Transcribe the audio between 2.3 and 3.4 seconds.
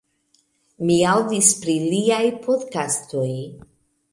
podkastoj